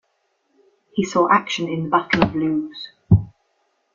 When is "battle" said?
1.91-2.23